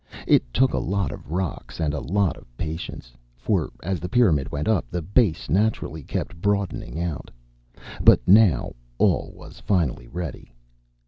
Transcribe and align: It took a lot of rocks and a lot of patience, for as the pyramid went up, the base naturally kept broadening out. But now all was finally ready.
It 0.25 0.43
took 0.51 0.73
a 0.73 0.79
lot 0.79 1.11
of 1.11 1.29
rocks 1.29 1.79
and 1.79 1.93
a 1.93 1.99
lot 1.99 2.35
of 2.35 2.47
patience, 2.57 3.13
for 3.37 3.69
as 3.83 3.99
the 3.99 4.09
pyramid 4.09 4.51
went 4.51 4.67
up, 4.67 4.89
the 4.89 5.03
base 5.03 5.47
naturally 5.47 6.01
kept 6.01 6.41
broadening 6.41 6.99
out. 6.99 7.29
But 8.03 8.27
now 8.27 8.73
all 8.97 9.31
was 9.35 9.59
finally 9.59 10.07
ready. 10.07 10.51